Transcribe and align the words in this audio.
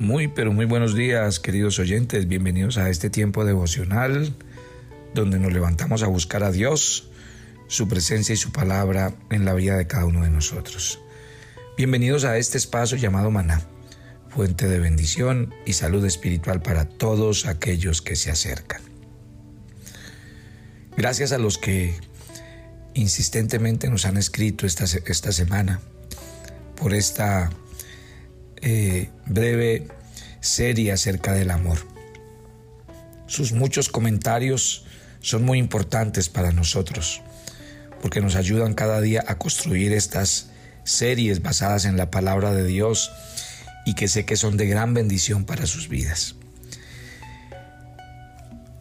Muy, 0.00 0.28
pero 0.28 0.50
muy 0.50 0.64
buenos 0.64 0.94
días, 0.94 1.40
queridos 1.40 1.78
oyentes. 1.78 2.26
Bienvenidos 2.26 2.78
a 2.78 2.88
este 2.88 3.10
tiempo 3.10 3.44
devocional 3.44 4.34
donde 5.12 5.38
nos 5.38 5.52
levantamos 5.52 6.02
a 6.02 6.06
buscar 6.06 6.42
a 6.42 6.50
Dios, 6.50 7.10
su 7.68 7.86
presencia 7.86 8.32
y 8.32 8.38
su 8.38 8.50
palabra 8.50 9.12
en 9.28 9.44
la 9.44 9.52
vida 9.52 9.76
de 9.76 9.86
cada 9.86 10.06
uno 10.06 10.22
de 10.22 10.30
nosotros. 10.30 11.00
Bienvenidos 11.76 12.24
a 12.24 12.38
este 12.38 12.56
espacio 12.56 12.96
llamado 12.96 13.30
Maná, 13.30 13.60
fuente 14.30 14.68
de 14.68 14.78
bendición 14.78 15.52
y 15.66 15.74
salud 15.74 16.02
espiritual 16.06 16.62
para 16.62 16.86
todos 16.86 17.44
aquellos 17.44 18.00
que 18.00 18.16
se 18.16 18.30
acercan. 18.30 18.80
Gracias 20.96 21.30
a 21.32 21.36
los 21.36 21.58
que 21.58 21.94
insistentemente 22.94 23.90
nos 23.90 24.06
han 24.06 24.16
escrito 24.16 24.64
esta, 24.64 24.84
esta 24.84 25.30
semana 25.30 25.78
por 26.74 26.94
esta 26.94 27.50
eh, 28.62 29.10
breve 29.26 29.88
serie 30.40 30.92
acerca 30.92 31.32
del 31.32 31.50
amor. 31.50 31.78
Sus 33.26 33.52
muchos 33.52 33.88
comentarios 33.88 34.84
son 35.20 35.44
muy 35.44 35.58
importantes 35.58 36.28
para 36.28 36.52
nosotros 36.52 37.22
porque 38.00 38.20
nos 38.20 38.36
ayudan 38.36 38.74
cada 38.74 39.00
día 39.00 39.24
a 39.26 39.36
construir 39.36 39.92
estas 39.92 40.50
series 40.84 41.42
basadas 41.42 41.84
en 41.84 41.96
la 41.96 42.10
palabra 42.10 42.52
de 42.52 42.64
Dios 42.64 43.12
y 43.84 43.94
que 43.94 44.08
sé 44.08 44.24
que 44.24 44.36
son 44.36 44.56
de 44.56 44.66
gran 44.66 44.94
bendición 44.94 45.44
para 45.44 45.66
sus 45.66 45.88
vidas. 45.88 46.34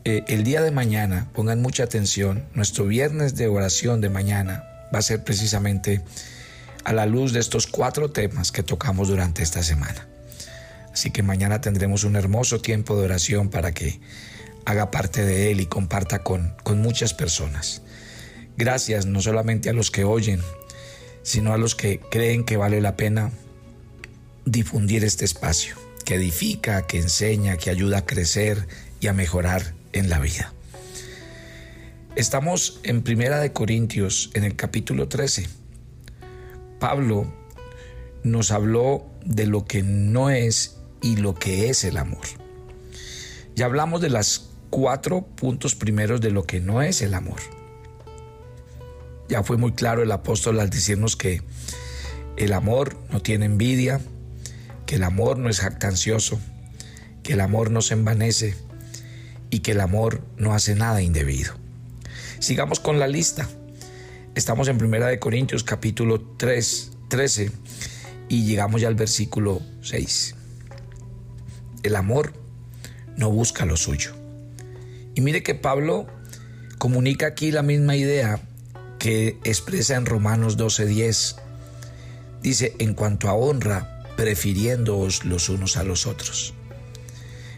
Eh, 0.05 0.23
el 0.27 0.43
día 0.43 0.61
de 0.61 0.71
mañana, 0.71 1.27
pongan 1.33 1.61
mucha 1.61 1.83
atención, 1.83 2.45
nuestro 2.53 2.85
viernes 2.85 3.35
de 3.35 3.47
oración 3.47 4.01
de 4.01 4.09
mañana 4.09 4.63
va 4.93 4.99
a 4.99 5.03
ser 5.03 5.23
precisamente 5.23 6.01
a 6.89 6.91
la 6.91 7.05
luz 7.05 7.33
de 7.33 7.39
estos 7.39 7.67
cuatro 7.67 8.09
temas 8.09 8.51
que 8.51 8.63
tocamos 8.63 9.09
durante 9.09 9.43
esta 9.43 9.61
semana. 9.61 10.07
Así 10.91 11.11
que 11.11 11.21
mañana 11.21 11.61
tendremos 11.61 12.03
un 12.03 12.15
hermoso 12.15 12.61
tiempo 12.61 12.97
de 12.97 13.05
oración 13.05 13.49
para 13.49 13.75
que 13.75 13.99
haga 14.65 14.89
parte 14.89 15.23
de 15.23 15.51
él 15.51 15.61
y 15.61 15.67
comparta 15.67 16.23
con, 16.23 16.55
con 16.63 16.81
muchas 16.81 17.13
personas. 17.13 17.83
Gracias 18.57 19.05
no 19.05 19.21
solamente 19.21 19.69
a 19.69 19.73
los 19.73 19.91
que 19.91 20.03
oyen, 20.03 20.41
sino 21.21 21.53
a 21.53 21.59
los 21.59 21.75
que 21.75 21.99
creen 21.99 22.43
que 22.43 22.57
vale 22.57 22.81
la 22.81 22.97
pena 22.97 23.29
difundir 24.45 25.03
este 25.03 25.25
espacio, 25.25 25.75
que 26.05 26.15
edifica, 26.15 26.87
que 26.87 26.97
enseña, 26.97 27.57
que 27.57 27.69
ayuda 27.69 27.99
a 27.99 28.05
crecer 28.07 28.67
y 28.99 29.05
a 29.05 29.13
mejorar 29.13 29.75
en 29.93 30.09
la 30.09 30.17
vida. 30.17 30.55
Estamos 32.15 32.79
en 32.81 33.03
Primera 33.03 33.39
de 33.39 33.53
Corintios, 33.53 34.31
en 34.33 34.43
el 34.43 34.55
capítulo 34.55 35.07
13. 35.07 35.59
Pablo 36.79 37.31
nos 38.23 38.51
habló 38.51 39.05
de 39.25 39.45
lo 39.45 39.65
que 39.65 39.83
no 39.83 40.29
es 40.29 40.77
y 41.01 41.17
lo 41.17 41.35
que 41.35 41.69
es 41.69 41.83
el 41.83 41.97
amor. 41.97 42.25
Ya 43.55 43.65
hablamos 43.65 44.01
de 44.01 44.09
las 44.09 44.49
cuatro 44.69 45.21
puntos 45.21 45.75
primeros 45.75 46.21
de 46.21 46.31
lo 46.31 46.43
que 46.43 46.59
no 46.59 46.81
es 46.81 47.01
el 47.01 47.13
amor. 47.13 47.39
Ya 49.27 49.43
fue 49.43 49.57
muy 49.57 49.73
claro 49.73 50.01
el 50.01 50.11
apóstol 50.11 50.59
al 50.59 50.69
decirnos 50.69 51.15
que 51.15 51.41
el 52.37 52.53
amor 52.53 52.97
no 53.11 53.21
tiene 53.21 53.45
envidia, 53.45 54.01
que 54.85 54.95
el 54.95 55.03
amor 55.03 55.37
no 55.37 55.49
es 55.49 55.59
jactancioso, 55.59 56.39
que 57.21 57.33
el 57.33 57.41
amor 57.41 57.69
no 57.69 57.81
se 57.81 57.93
envanece 57.93 58.55
y 59.49 59.59
que 59.59 59.71
el 59.71 59.81
amor 59.81 60.21
no 60.37 60.53
hace 60.53 60.75
nada 60.75 61.01
indebido. 61.01 61.53
Sigamos 62.39 62.79
con 62.79 62.97
la 62.97 63.07
lista. 63.07 63.47
Estamos 64.39 64.69
en 64.69 64.77
Primera 64.77 65.07
de 65.07 65.19
Corintios 65.19 65.65
capítulo 65.65 66.21
3, 66.37 66.91
13 67.09 67.51
y 68.29 68.45
llegamos 68.45 68.79
ya 68.79 68.87
al 68.87 68.95
versículo 68.95 69.61
6. 69.81 70.33
El 71.83 71.97
amor 71.97 72.31
no 73.17 73.31
busca 73.31 73.65
lo 73.65 73.75
suyo. 73.75 74.13
Y 75.13 75.19
mire 75.19 75.43
que 75.43 75.55
Pablo 75.55 76.07
comunica 76.77 77.27
aquí 77.27 77.51
la 77.51 77.63
misma 77.63 77.97
idea 77.97 78.39
que 78.97 79.37
expresa 79.43 79.97
en 79.97 80.05
Romanos 80.05 80.57
12:10. 80.57 81.35
Dice, 82.41 82.75
en 82.79 82.93
cuanto 82.93 83.27
a 83.27 83.33
honra, 83.33 84.05
prefiriéndoos 84.15 85.25
los 85.25 85.49
unos 85.49 85.75
a 85.75 85.83
los 85.83 86.07
otros. 86.07 86.53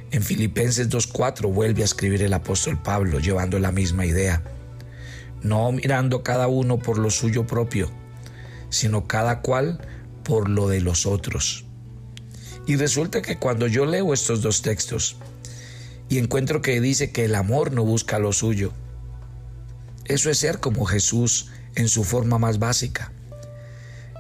En 0.09 0.23
Filipenses 0.23 0.89
2.4 0.89 1.53
vuelve 1.53 1.83
a 1.83 1.85
escribir 1.85 2.23
el 2.23 2.33
apóstol 2.33 2.81
Pablo 2.81 3.19
llevando 3.19 3.59
la 3.59 3.71
misma 3.71 4.07
idea 4.07 4.41
no 5.43 5.71
mirando 5.71 6.23
cada 6.23 6.47
uno 6.47 6.79
por 6.79 6.97
lo 6.97 7.09
suyo 7.09 7.47
propio, 7.47 7.89
sino 8.69 9.07
cada 9.07 9.41
cual 9.41 9.79
por 10.23 10.49
lo 10.49 10.67
de 10.67 10.81
los 10.81 11.05
otros. 11.05 11.65
Y 12.67 12.75
resulta 12.75 13.21
que 13.21 13.37
cuando 13.37 13.67
yo 13.67 13.85
leo 13.85 14.13
estos 14.13 14.41
dos 14.41 14.61
textos 14.61 15.17
y 16.09 16.19
encuentro 16.19 16.61
que 16.61 16.79
dice 16.79 17.11
que 17.11 17.25
el 17.25 17.35
amor 17.35 17.71
no 17.71 17.83
busca 17.83 18.19
lo 18.19 18.33
suyo, 18.33 18.71
eso 20.05 20.29
es 20.29 20.37
ser 20.39 20.59
como 20.59 20.85
Jesús 20.85 21.49
en 21.75 21.87
su 21.87 22.03
forma 22.03 22.37
más 22.37 22.59
básica. 22.59 23.11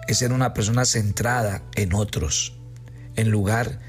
Es 0.07 0.19
ser 0.19 0.33
una 0.33 0.53
persona 0.53 0.85
centrada 0.85 1.61
en 1.75 1.93
otros, 1.93 2.57
en 3.15 3.29
lugar 3.29 3.79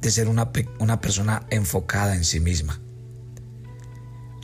de 0.00 0.10
ser 0.10 0.28
una, 0.28 0.50
una 0.78 1.00
persona 1.00 1.46
enfocada 1.50 2.14
en 2.14 2.24
sí 2.24 2.40
misma. 2.40 2.80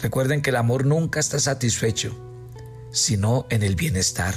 Recuerden 0.00 0.42
que 0.42 0.50
el 0.50 0.56
amor 0.56 0.86
nunca 0.86 1.18
está 1.18 1.40
satisfecho, 1.40 2.16
sino 2.92 3.46
en 3.50 3.64
el 3.64 3.74
bienestar, 3.74 4.34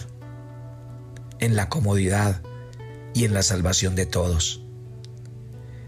en 1.40 1.56
la 1.56 1.70
comodidad 1.70 2.42
y 3.14 3.26
en 3.26 3.34
la 3.34 3.44
salvación 3.44 3.96
de 3.96 4.08
todos. 4.08 4.64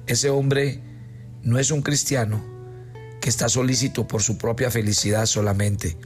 Ese 0.06 0.30
hombre 0.30 0.82
no 1.42 1.58
es 1.58 1.72
un 1.72 1.82
cristiano 1.82 2.44
que 3.20 3.30
está 3.30 3.50
solícito 3.50 4.08
por 4.08 4.22
su 4.22 4.38
propia 4.38 4.70
felicidad 4.70 5.26
solamente 5.26 5.98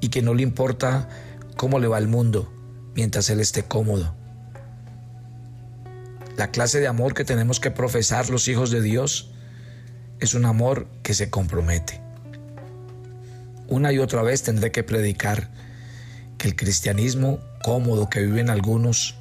y 0.00 0.08
que 0.08 0.22
no 0.22 0.34
le 0.34 0.42
importa 0.42 1.08
cómo 1.56 1.78
le 1.78 1.86
va 1.86 1.98
el 1.98 2.08
mundo 2.08 2.52
mientras 2.94 3.30
él 3.30 3.38
esté 3.38 3.62
cómodo. 3.62 4.14
La 6.36 6.50
clase 6.50 6.80
de 6.80 6.88
amor 6.88 7.14
que 7.14 7.24
tenemos 7.24 7.60
que 7.60 7.70
profesar 7.70 8.28
los 8.30 8.48
hijos 8.48 8.70
de 8.70 8.80
Dios 8.80 9.30
es 10.18 10.34
un 10.34 10.46
amor 10.46 10.88
que 11.02 11.14
se 11.14 11.30
compromete. 11.30 12.07
Una 13.68 13.92
y 13.92 13.98
otra 13.98 14.22
vez 14.22 14.42
tendré 14.42 14.72
que 14.72 14.82
predicar 14.82 15.50
que 16.38 16.48
el 16.48 16.56
cristianismo 16.56 17.40
cómodo 17.62 18.08
que 18.08 18.22
viven 18.22 18.48
algunos, 18.48 19.16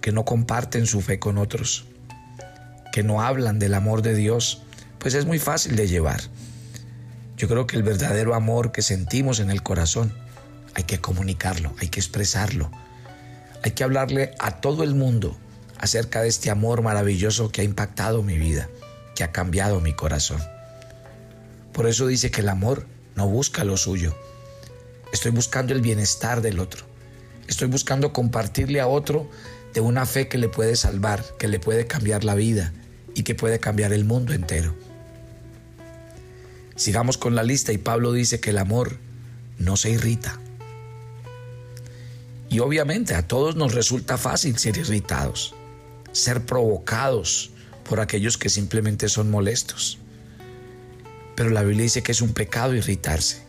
que 0.00 0.12
no 0.12 0.24
comparten 0.24 0.86
su 0.86 1.00
fe 1.00 1.18
con 1.18 1.38
otros, 1.38 1.86
que 2.92 3.02
no 3.02 3.20
hablan 3.20 3.58
del 3.58 3.74
amor 3.74 4.02
de 4.02 4.14
Dios, 4.14 4.62
pues 4.98 5.14
es 5.14 5.26
muy 5.26 5.40
fácil 5.40 5.74
de 5.74 5.88
llevar. 5.88 6.20
Yo 7.36 7.48
creo 7.48 7.66
que 7.66 7.76
el 7.76 7.82
verdadero 7.82 8.34
amor 8.34 8.70
que 8.70 8.82
sentimos 8.82 9.40
en 9.40 9.50
el 9.50 9.62
corazón 9.62 10.12
hay 10.74 10.84
que 10.84 11.00
comunicarlo, 11.00 11.74
hay 11.80 11.88
que 11.88 11.98
expresarlo, 11.98 12.70
hay 13.64 13.72
que 13.72 13.82
hablarle 13.82 14.34
a 14.38 14.60
todo 14.60 14.84
el 14.84 14.94
mundo 14.94 15.36
acerca 15.78 16.22
de 16.22 16.28
este 16.28 16.50
amor 16.50 16.82
maravilloso 16.82 17.50
que 17.50 17.62
ha 17.62 17.64
impactado 17.64 18.22
mi 18.22 18.38
vida, 18.38 18.68
que 19.16 19.24
ha 19.24 19.32
cambiado 19.32 19.80
mi 19.80 19.94
corazón. 19.94 20.40
Por 21.72 21.88
eso 21.88 22.06
dice 22.06 22.30
que 22.30 22.42
el 22.42 22.50
amor 22.50 22.86
no 23.16 23.28
busca 23.28 23.64
lo 23.64 23.76
suyo. 23.76 24.14
Estoy 25.12 25.32
buscando 25.32 25.72
el 25.72 25.80
bienestar 25.80 26.40
del 26.40 26.60
otro. 26.60 26.84
Estoy 27.48 27.68
buscando 27.68 28.12
compartirle 28.12 28.80
a 28.80 28.86
otro 28.86 29.28
de 29.74 29.80
una 29.80 30.06
fe 30.06 30.28
que 30.28 30.38
le 30.38 30.48
puede 30.48 30.76
salvar, 30.76 31.24
que 31.38 31.48
le 31.48 31.58
puede 31.58 31.86
cambiar 31.86 32.24
la 32.24 32.34
vida 32.34 32.72
y 33.14 33.22
que 33.22 33.34
puede 33.34 33.58
cambiar 33.58 33.92
el 33.92 34.04
mundo 34.04 34.32
entero. 34.32 34.74
Sigamos 36.76 37.18
con 37.18 37.34
la 37.34 37.42
lista 37.42 37.72
y 37.72 37.78
Pablo 37.78 38.12
dice 38.12 38.40
que 38.40 38.50
el 38.50 38.58
amor 38.58 38.98
no 39.58 39.76
se 39.76 39.90
irrita. 39.90 40.40
Y 42.48 42.58
obviamente 42.58 43.14
a 43.14 43.28
todos 43.28 43.54
nos 43.54 43.74
resulta 43.74 44.18
fácil 44.18 44.58
ser 44.58 44.76
irritados, 44.76 45.54
ser 46.12 46.44
provocados 46.46 47.50
por 47.88 48.00
aquellos 48.00 48.38
que 48.38 48.48
simplemente 48.48 49.08
son 49.08 49.30
molestos. 49.30 49.99
Pero 51.40 51.48
la 51.48 51.62
Biblia 51.62 51.84
dice 51.84 52.02
que 52.02 52.12
es 52.12 52.20
un 52.20 52.34
pecado 52.34 52.74
irritarse. 52.74 53.40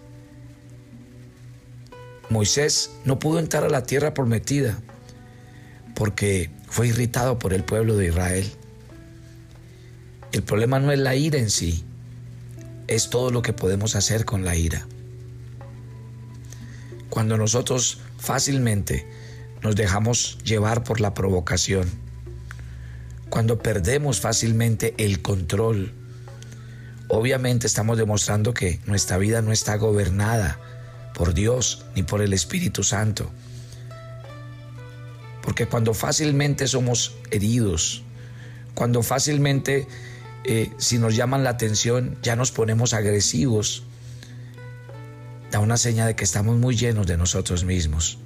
Moisés 2.29 2.89
no 3.03 3.19
pudo 3.19 3.37
entrar 3.37 3.65
a 3.65 3.69
la 3.69 3.83
tierra 3.83 4.13
prometida 4.13 4.79
porque 5.93 6.49
fue 6.69 6.87
irritado 6.87 7.37
por 7.37 7.53
el 7.53 7.65
pueblo 7.65 7.97
de 7.97 8.07
Israel. 8.07 8.49
El 10.31 10.41
problema 10.41 10.79
no 10.79 10.93
es 10.93 10.99
la 10.99 11.15
ira 11.15 11.37
en 11.37 11.49
sí, 11.49 11.83
es 12.87 13.09
todo 13.09 13.29
lo 13.29 13.41
que 13.41 13.51
podemos 13.51 13.97
hacer 13.97 14.23
con 14.23 14.45
la 14.45 14.55
ira. 14.55 14.87
Cuando 17.09 17.35
nosotros 17.35 17.99
fácilmente 18.17 19.05
nos 19.63 19.75
dejamos 19.75 20.37
llevar 20.45 20.85
por 20.85 21.01
la 21.01 21.13
provocación, 21.13 21.91
cuando 23.29 23.59
perdemos 23.59 24.21
fácilmente 24.21 24.95
el 24.97 25.21
control 25.21 26.00
obviamente 27.11 27.67
estamos 27.67 27.97
demostrando 27.97 28.53
que 28.53 28.79
nuestra 28.85 29.17
vida 29.17 29.41
no 29.41 29.51
está 29.51 29.75
gobernada 29.75 30.59
por 31.13 31.33
Dios 31.33 31.85
ni 31.95 32.03
por 32.03 32.21
el 32.21 32.33
Espíritu 32.33 32.83
Santo. 32.83 33.29
Porque 35.43 35.67
cuando 35.67 35.93
fácilmente 35.93 36.67
somos 36.67 37.15
heridos 37.29 38.03
cuando 38.73 39.03
fácilmente, 39.03 39.87
eh, 40.43 40.71
si 40.77 40.97
nos 40.97 41.15
llaman 41.15 41.43
la 41.43 41.51
atención, 41.51 42.17
ya 42.21 42.35
nos 42.35 42.51
ponemos 42.51 42.93
agresivos, 42.93 43.83
da 45.51 45.59
una 45.59 45.77
señal 45.77 46.07
de 46.07 46.15
que 46.15 46.23
estamos 46.23 46.57
muy 46.57 46.75
llenos 46.75 47.05
de 47.07 47.17
nosotros 47.17 47.63
mismos. 47.63 48.17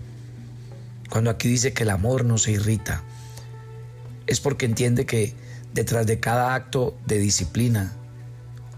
Cuando 1.09 1.29
aquí 1.29 1.47
dice 1.47 1.73
que 1.73 1.83
el 1.83 1.89
amor 1.89 2.25
no 2.25 2.38
se 2.38 2.51
irrita, 2.51 3.03
es 4.27 4.39
porque 4.39 4.65
entiende 4.65 5.05
que 5.05 5.33
detrás 5.73 6.05
de 6.07 6.19
cada 6.19 6.53
acto 6.53 6.95
de 7.05 7.19
disciplina 7.19 7.93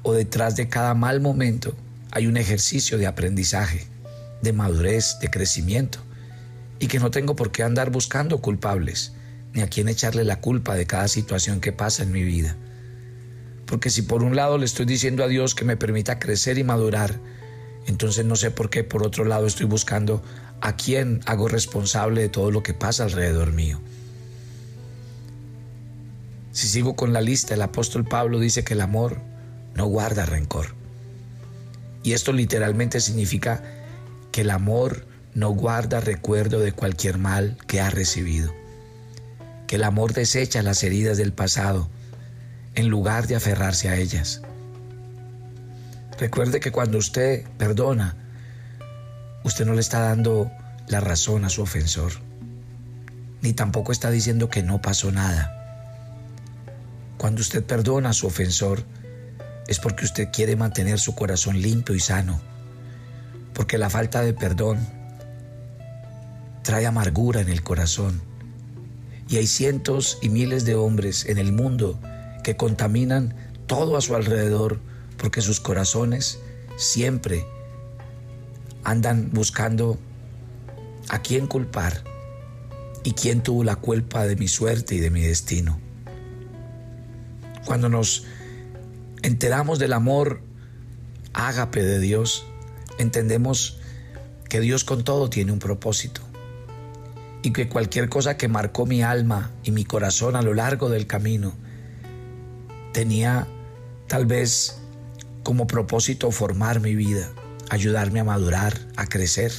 o 0.08 0.14
detrás 0.14 0.56
de 0.56 0.70
cada 0.70 0.94
mal 0.94 1.20
momento 1.20 1.76
hay 2.12 2.28
un 2.28 2.38
ejercicio 2.38 2.98
de 2.98 3.08
aprendizaje, 3.08 3.86
de 4.42 4.54
madurez, 4.54 5.18
de 5.20 5.30
crecimiento, 5.30 6.00
y 6.80 6.88
que 6.88 7.00
no 7.00 7.12
tengo 7.12 7.36
por 7.36 7.52
qué 7.52 7.64
andar 7.64 7.92
buscando 7.92 8.40
culpables, 8.40 9.12
ni 9.52 9.62
a 9.62 9.68
quién 9.68 9.90
echarle 9.90 10.24
la 10.24 10.40
culpa 10.40 10.76
de 10.76 10.86
cada 10.86 11.10
situación 11.10 11.60
que 11.60 11.74
pasa 11.74 12.04
en 12.04 12.14
mi 12.14 12.24
vida. 12.24 12.56
Porque 13.66 13.90
si 13.90 14.02
por 14.02 14.24
un 14.24 14.38
lado 14.38 14.58
le 14.58 14.64
estoy 14.64 14.86
diciendo 14.86 15.26
a 15.26 15.28
Dios 15.28 15.56
que 15.56 15.66
me 15.66 15.76
permita 15.76 16.20
crecer 16.20 16.58
y 16.58 16.64
madurar, 16.64 17.20
entonces 17.86 18.24
no 18.24 18.38
sé 18.38 18.50
por 18.50 18.70
qué 18.70 18.86
por 18.86 19.06
otro 19.06 19.26
lado 19.26 19.46
estoy 19.46 19.66
buscando 19.66 20.24
a 20.62 20.78
quién 20.78 21.20
hago 21.26 21.50
responsable 21.50 22.22
de 22.22 22.30
todo 22.30 22.50
lo 22.50 22.64
que 22.64 22.74
pasa 22.74 23.04
alrededor 23.04 23.52
mío. 23.52 23.82
Si 26.54 26.70
sigo 26.70 26.96
con 26.96 27.12
la 27.12 27.20
lista, 27.20 27.56
el 27.56 27.62
apóstol 27.62 28.06
Pablo 28.06 28.40
dice 28.40 28.64
que 28.64 28.74
el 28.74 28.80
amor 28.80 29.20
no 29.78 29.86
guarda 29.86 30.26
rencor. 30.26 30.76
Y 32.04 32.14
esto 32.14 32.34
literalmente 32.34 33.00
significa 33.00 33.64
que 34.32 34.42
el 34.42 34.50
amor 34.50 35.06
no 35.36 35.52
guarda 35.52 36.00
recuerdo 36.00 36.60
de 36.60 36.72
cualquier 36.72 37.20
mal 37.20 37.58
que 37.68 37.80
ha 37.80 37.92
recibido. 37.92 38.54
Que 39.68 39.76
el 39.76 39.84
amor 39.84 40.14
desecha 40.14 40.64
las 40.64 40.84
heridas 40.84 41.18
del 41.18 41.32
pasado 41.32 41.90
en 42.74 42.90
lugar 42.90 43.28
de 43.28 43.36
aferrarse 43.36 43.88
a 43.88 43.98
ellas. 43.98 44.42
Recuerde 46.20 46.60
que 46.60 46.72
cuando 46.72 46.98
usted 46.98 47.46
perdona, 47.60 48.16
usted 49.44 49.66
no 49.66 49.74
le 49.74 49.82
está 49.82 50.00
dando 50.00 50.52
la 50.88 51.02
razón 51.02 51.46
a 51.46 51.50
su 51.50 51.62
ofensor, 51.62 52.14
ni 53.44 53.54
tampoco 53.54 53.92
está 53.92 54.10
diciendo 54.10 54.50
que 54.50 54.64
no 54.64 54.82
pasó 54.82 55.12
nada. 55.12 55.54
Cuando 57.20 57.42
usted 57.42 57.64
perdona 57.64 58.10
a 58.10 58.14
su 58.14 58.26
ofensor, 58.26 58.84
es 59.68 59.80
porque 59.80 60.06
usted 60.06 60.30
quiere 60.32 60.56
mantener 60.56 61.00
su 61.00 61.16
corazón 61.16 61.62
limpio 61.62 61.96
y 61.96 62.00
sano, 62.00 62.42
porque 63.54 63.78
la 63.78 63.90
falta 63.90 64.22
de 64.22 64.34
perdón 64.34 64.80
trae 66.64 66.86
amargura 66.86 67.42
en 67.42 67.50
el 67.50 67.64
corazón. 67.64 68.22
Y 69.30 69.38
hay 69.38 69.48
cientos 69.48 70.20
y 70.22 70.30
miles 70.30 70.66
de 70.66 70.76
hombres 70.76 71.26
en 71.26 71.38
el 71.38 71.52
mundo 71.52 72.00
que 72.44 72.56
contaminan 72.56 73.36
todo 73.68 73.98
a 73.98 74.02
su 74.02 74.16
alrededor 74.16 74.80
porque 75.18 75.42
sus 75.42 75.60
corazones 75.60 76.40
siempre 76.78 77.46
andan 78.84 79.32
buscando 79.34 80.00
a 81.10 81.22
quién 81.22 81.48
culpar 81.48 82.04
y 83.04 83.12
quién 83.12 83.42
tuvo 83.42 83.64
la 83.64 83.76
culpa 83.76 84.26
de 84.26 84.36
mi 84.36 84.48
suerte 84.48 84.96
y 84.96 85.00
de 85.00 85.10
mi 85.10 85.22
destino. 85.22 85.80
Cuando 87.66 87.90
nos 87.90 88.26
enteramos 89.28 89.78
del 89.78 89.92
amor 89.92 90.40
ágape 91.34 91.84
de 91.84 92.00
Dios, 92.00 92.48
entendemos 92.98 93.78
que 94.48 94.62
Dios 94.62 94.86
con 94.86 95.04
todo 95.04 95.30
tiene 95.30 95.52
un 95.52 95.60
propósito 95.60 96.22
y 97.44 97.52
que 97.52 97.68
cualquier 97.68 98.08
cosa 98.08 98.38
que 98.38 98.48
marcó 98.48 98.86
mi 98.86 99.04
alma 99.04 99.52
y 99.66 99.72
mi 99.72 99.84
corazón 99.84 100.38
a 100.38 100.42
lo 100.42 100.54
largo 100.54 100.90
del 100.90 101.08
camino 101.08 101.54
tenía 102.94 103.46
tal 104.08 104.26
vez 104.26 104.78
como 105.44 105.68
propósito 105.68 106.32
formar 106.32 106.80
mi 106.80 106.96
vida, 106.96 107.30
ayudarme 107.70 108.22
a 108.22 108.24
madurar, 108.24 108.80
a 108.96 109.08
crecer. 109.08 109.52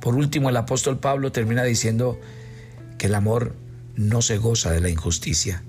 Por 0.00 0.16
último, 0.16 0.50
el 0.50 0.56
apóstol 0.56 0.98
Pablo 0.98 1.30
termina 1.30 1.62
diciendo 1.62 2.18
que 2.98 3.06
el 3.06 3.14
amor 3.14 3.54
no 3.94 4.22
se 4.22 4.38
goza 4.38 4.72
de 4.72 4.80
la 4.80 4.88
injusticia, 4.88 5.62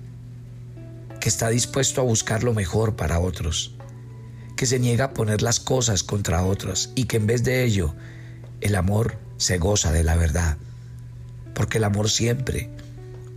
que 1.24 1.30
está 1.30 1.48
dispuesto 1.48 2.02
a 2.02 2.04
buscar 2.04 2.44
lo 2.44 2.54
mejor 2.54 2.98
para 2.98 3.22
otros, 3.22 3.78
que 4.58 4.66
se 4.66 4.78
niega 4.78 5.06
a 5.06 5.14
poner 5.14 5.42
las 5.42 5.62
cosas 5.62 6.04
contra 6.04 6.44
otros 6.44 6.92
y 6.96 7.06
que 7.06 7.16
en 7.16 7.28
vez 7.28 7.46
de 7.46 7.64
ello 7.64 7.96
el 8.60 8.76
amor 8.76 9.18
se 9.38 9.58
goza 9.58 9.94
de 9.94 10.04
la 10.04 10.18
verdad, 10.18 10.58
porque 11.54 11.78
el 11.78 11.86
amor 11.86 12.10
siempre 12.10 12.70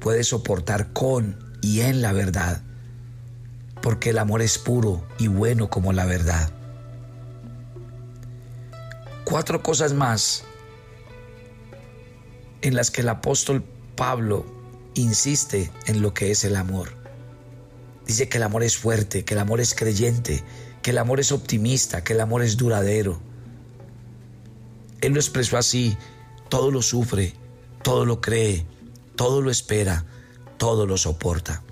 puede 0.00 0.24
soportar 0.24 0.92
con 0.92 1.38
y 1.62 1.82
en 1.82 2.02
la 2.02 2.12
verdad, 2.12 2.60
porque 3.82 4.10
el 4.10 4.18
amor 4.18 4.42
es 4.42 4.58
puro 4.58 5.06
y 5.20 5.28
bueno 5.28 5.70
como 5.70 5.92
la 5.92 6.06
verdad. 6.06 6.50
Cuatro 9.22 9.62
cosas 9.62 9.92
más 9.92 10.42
en 12.62 12.74
las 12.74 12.90
que 12.90 13.02
el 13.02 13.10
apóstol 13.10 13.62
Pablo 13.94 14.44
insiste 14.94 15.70
en 15.86 16.02
lo 16.02 16.14
que 16.14 16.32
es 16.32 16.42
el 16.42 16.56
amor. 16.56 17.05
Dice 18.06 18.28
que 18.28 18.38
el 18.38 18.44
amor 18.44 18.62
es 18.62 18.76
fuerte, 18.76 19.24
que 19.24 19.34
el 19.34 19.40
amor 19.40 19.60
es 19.60 19.74
creyente, 19.74 20.44
que 20.82 20.90
el 20.90 20.98
amor 20.98 21.18
es 21.18 21.32
optimista, 21.32 22.04
que 22.04 22.12
el 22.12 22.20
amor 22.20 22.42
es 22.42 22.56
duradero. 22.56 23.20
Él 25.00 25.12
lo 25.12 25.20
expresó 25.20 25.58
así, 25.58 25.96
todo 26.48 26.70
lo 26.70 26.82
sufre, 26.82 27.34
todo 27.82 28.04
lo 28.04 28.20
cree, 28.20 28.64
todo 29.16 29.42
lo 29.42 29.50
espera, 29.50 30.04
todo 30.56 30.86
lo 30.86 30.96
soporta. 30.96 31.62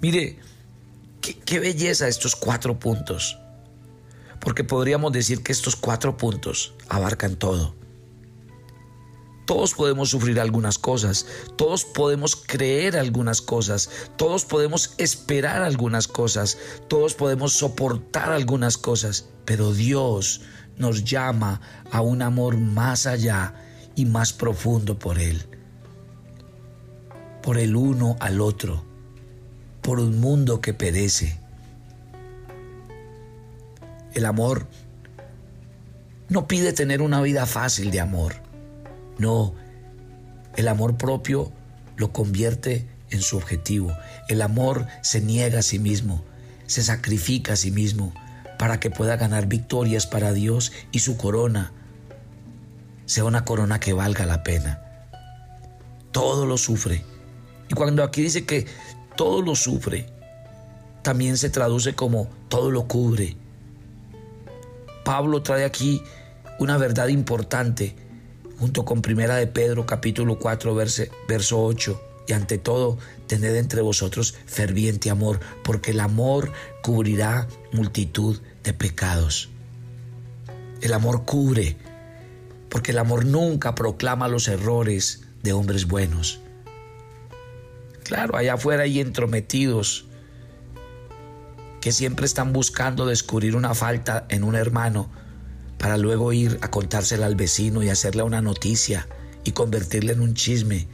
Mire, 0.00 0.38
qué, 1.20 1.60
belleza 1.60 2.08
estos 2.08 2.36
cuatro 2.36 2.78
puntos, 2.78 3.38
porque 4.40 4.64
podríamos 4.64 5.12
decir 5.12 5.42
que 5.42 5.52
estos 5.52 5.76
cuatro 5.76 6.16
puntos 6.16 6.74
abarcan 6.88 7.36
todo. 7.36 7.77
Todos 9.48 9.72
podemos 9.72 10.10
sufrir 10.10 10.38
algunas 10.40 10.76
cosas, 10.76 11.24
todos 11.56 11.86
podemos 11.86 12.36
creer 12.36 12.98
algunas 12.98 13.40
cosas, 13.40 13.88
todos 14.16 14.44
podemos 14.44 14.92
esperar 14.98 15.62
algunas 15.62 16.06
cosas, 16.06 16.58
todos 16.86 17.14
podemos 17.14 17.54
soportar 17.54 18.30
algunas 18.30 18.76
cosas, 18.76 19.30
pero 19.46 19.72
Dios 19.72 20.42
nos 20.76 21.02
llama 21.02 21.62
a 21.90 22.02
un 22.02 22.20
amor 22.20 22.58
más 22.58 23.06
allá 23.06 23.54
y 23.96 24.04
más 24.04 24.34
profundo 24.34 24.98
por 24.98 25.18
Él, 25.18 25.42
por 27.42 27.56
el 27.56 27.74
uno 27.74 28.18
al 28.20 28.42
otro, 28.42 28.84
por 29.80 29.98
un 29.98 30.20
mundo 30.20 30.60
que 30.60 30.74
perece. 30.74 31.40
El 34.12 34.26
amor 34.26 34.66
no 36.28 36.46
pide 36.46 36.74
tener 36.74 37.00
una 37.00 37.22
vida 37.22 37.46
fácil 37.46 37.90
de 37.90 38.00
amor. 38.00 38.47
No, 39.18 39.54
el 40.56 40.68
amor 40.68 40.96
propio 40.96 41.52
lo 41.96 42.12
convierte 42.12 42.88
en 43.10 43.20
su 43.20 43.36
objetivo. 43.36 43.96
El 44.28 44.42
amor 44.42 44.86
se 45.02 45.20
niega 45.20 45.60
a 45.60 45.62
sí 45.62 45.78
mismo, 45.78 46.24
se 46.66 46.82
sacrifica 46.82 47.54
a 47.54 47.56
sí 47.56 47.70
mismo 47.70 48.12
para 48.58 48.80
que 48.80 48.90
pueda 48.90 49.16
ganar 49.16 49.46
victorias 49.46 50.06
para 50.06 50.32
Dios 50.32 50.72
y 50.92 51.00
su 51.00 51.16
corona 51.16 51.72
sea 53.06 53.24
una 53.24 53.44
corona 53.44 53.80
que 53.80 53.92
valga 53.92 54.26
la 54.26 54.42
pena. 54.42 54.82
Todo 56.12 56.46
lo 56.46 56.58
sufre. 56.58 57.04
Y 57.68 57.74
cuando 57.74 58.02
aquí 58.02 58.22
dice 58.22 58.44
que 58.44 58.66
todo 59.16 59.42
lo 59.42 59.56
sufre, 59.56 60.06
también 61.02 61.38
se 61.38 61.50
traduce 61.50 61.94
como 61.94 62.28
todo 62.48 62.70
lo 62.70 62.86
cubre. 62.86 63.36
Pablo 65.04 65.42
trae 65.42 65.64
aquí 65.64 66.02
una 66.58 66.76
verdad 66.76 67.08
importante 67.08 67.96
junto 68.58 68.84
con 68.84 69.02
Primera 69.02 69.36
de 69.36 69.46
Pedro 69.46 69.86
capítulo 69.86 70.38
4 70.38 70.74
verso 70.74 71.64
8 71.64 72.02
y 72.26 72.32
ante 72.32 72.58
todo 72.58 72.98
tened 73.26 73.56
entre 73.56 73.80
vosotros 73.80 74.34
ferviente 74.46 75.10
amor 75.10 75.40
porque 75.64 75.92
el 75.92 76.00
amor 76.00 76.52
cubrirá 76.82 77.48
multitud 77.72 78.40
de 78.62 78.74
pecados. 78.74 79.48
El 80.80 80.92
amor 80.92 81.24
cubre 81.24 81.76
porque 82.68 82.90
el 82.90 82.98
amor 82.98 83.24
nunca 83.24 83.74
proclama 83.74 84.28
los 84.28 84.48
errores 84.48 85.22
de 85.42 85.52
hombres 85.52 85.86
buenos. 85.86 86.40
Claro, 88.04 88.36
allá 88.36 88.54
afuera 88.54 88.82
hay 88.82 89.00
entrometidos 89.00 90.06
que 91.80 91.92
siempre 91.92 92.26
están 92.26 92.52
buscando 92.52 93.06
descubrir 93.06 93.56
una 93.56 93.74
falta 93.74 94.26
en 94.28 94.44
un 94.44 94.54
hermano 94.54 95.10
para 95.88 95.96
luego 95.96 96.34
ir 96.34 96.58
a 96.60 96.70
contársela 96.70 97.24
al 97.24 97.34
vecino 97.34 97.82
y 97.82 97.88
hacerle 97.88 98.22
una 98.22 98.42
noticia 98.42 99.08
y 99.42 99.52
convertirla 99.52 100.12
en 100.12 100.20
un 100.20 100.34
chisme 100.34 100.86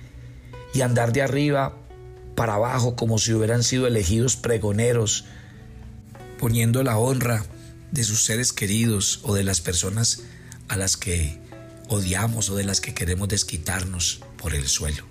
y 0.72 0.82
andar 0.82 1.12
de 1.12 1.20
arriba 1.20 1.76
para 2.36 2.54
abajo 2.54 2.94
como 2.94 3.18
si 3.18 3.32
hubieran 3.32 3.64
sido 3.64 3.88
elegidos 3.88 4.36
pregoneros, 4.36 5.24
poniendo 6.38 6.84
la 6.84 6.96
honra 6.96 7.44
de 7.90 8.04
sus 8.04 8.24
seres 8.24 8.52
queridos 8.52 9.18
o 9.24 9.34
de 9.34 9.42
las 9.42 9.60
personas 9.60 10.22
a 10.68 10.76
las 10.76 10.96
que 10.96 11.40
odiamos 11.88 12.48
o 12.48 12.54
de 12.54 12.62
las 12.62 12.80
que 12.80 12.94
queremos 12.94 13.26
desquitarnos 13.26 14.20
por 14.36 14.54
el 14.54 14.68
suelo. 14.68 15.04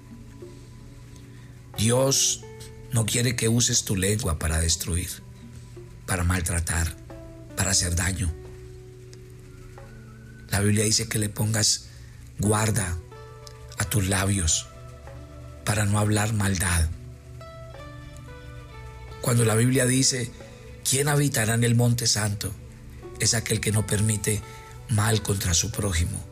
Dios 1.77 2.45
no 2.93 3.05
quiere 3.05 3.35
que 3.35 3.49
uses 3.49 3.83
tu 3.83 3.97
lengua 3.97 4.39
para 4.39 4.61
destruir, 4.61 5.09
para 6.05 6.23
maltratar, 6.23 6.95
para 7.57 7.71
hacer 7.71 7.97
daño. 7.97 8.42
La 10.53 10.59
Biblia 10.59 10.83
dice 10.83 11.07
que 11.07 11.17
le 11.17 11.29
pongas 11.29 11.85
guarda 12.37 12.95
a 13.79 13.85
tus 13.85 14.07
labios 14.07 14.67
para 15.65 15.85
no 15.85 15.97
hablar 15.97 16.31
maldad. 16.33 16.89
Cuando 19.23 19.45
la 19.45 19.55
Biblia 19.55 19.87
dice, 19.87 20.31
¿quién 20.87 21.07
habitará 21.07 21.55
en 21.55 21.63
el 21.63 21.73
monte 21.73 22.05
santo? 22.05 22.53
Es 23.19 23.33
aquel 23.33 23.59
que 23.59 23.71
no 23.71 23.87
permite 23.87 24.43
mal 24.89 25.23
contra 25.23 25.55
su 25.55 25.71
prójimo, 25.71 26.23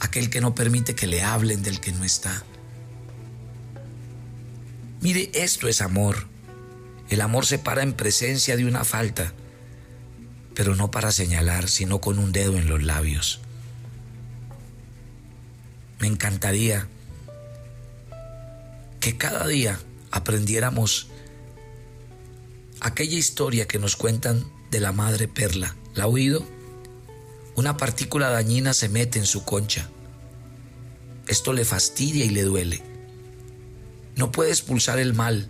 aquel 0.00 0.28
que 0.28 0.40
no 0.40 0.56
permite 0.56 0.96
que 0.96 1.06
le 1.06 1.22
hablen 1.22 1.62
del 1.62 1.78
que 1.78 1.92
no 1.92 2.02
está. 2.02 2.42
Mire, 5.00 5.30
esto 5.34 5.68
es 5.68 5.80
amor. 5.80 6.26
El 7.08 7.20
amor 7.20 7.46
se 7.46 7.60
para 7.60 7.84
en 7.84 7.92
presencia 7.92 8.56
de 8.56 8.64
una 8.64 8.82
falta, 8.82 9.32
pero 10.54 10.74
no 10.76 10.90
para 10.90 11.12
señalar, 11.12 11.68
sino 11.68 12.00
con 12.00 12.18
un 12.18 12.32
dedo 12.32 12.56
en 12.56 12.68
los 12.68 12.82
labios. 12.82 13.40
Me 15.98 16.06
encantaría 16.06 16.88
que 19.00 19.16
cada 19.16 19.46
día 19.46 19.78
aprendiéramos 20.10 21.08
aquella 22.80 23.16
historia 23.16 23.66
que 23.66 23.78
nos 23.78 23.96
cuentan 23.96 24.44
de 24.70 24.80
la 24.80 24.92
madre 24.92 25.28
perla. 25.28 25.76
¿La 25.94 26.04
ha 26.04 26.08
oído? 26.08 26.44
Una 27.54 27.76
partícula 27.76 28.30
dañina 28.30 28.74
se 28.74 28.88
mete 28.88 29.18
en 29.18 29.26
su 29.26 29.44
concha. 29.44 29.88
Esto 31.28 31.52
le 31.52 31.64
fastidia 31.64 32.24
y 32.24 32.30
le 32.30 32.42
duele. 32.42 32.82
No 34.16 34.32
puede 34.32 34.50
expulsar 34.50 34.98
el 34.98 35.14
mal. 35.14 35.48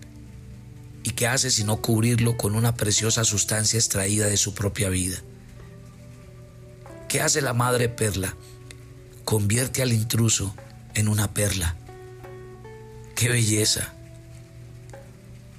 ¿Y 1.04 1.10
qué 1.10 1.26
hace 1.26 1.50
sino 1.50 1.82
cubrirlo 1.82 2.36
con 2.36 2.54
una 2.54 2.74
preciosa 2.74 3.24
sustancia 3.24 3.78
extraída 3.78 4.26
de 4.26 4.36
su 4.36 4.54
propia 4.54 4.88
vida? 4.88 5.18
¿Qué 7.08 7.20
hace 7.20 7.42
la 7.42 7.52
madre 7.52 7.88
perla? 7.88 8.36
Convierte 9.24 9.82
al 9.82 9.92
intruso 9.92 10.54
en 10.94 11.08
una 11.08 11.34
perla. 11.34 11.76
¡Qué 13.16 13.28
belleza! 13.28 13.92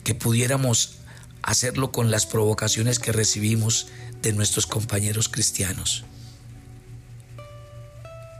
Que 0.03 0.15
pudiéramos 0.15 0.95
hacerlo 1.41 1.91
con 1.91 2.09
las 2.09 2.25
provocaciones 2.25 2.99
que 2.99 3.11
recibimos 3.11 3.87
de 4.21 4.33
nuestros 4.33 4.65
compañeros 4.65 5.29
cristianos. 5.29 6.05